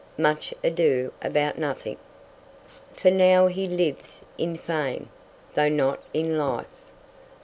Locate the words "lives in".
3.67-4.57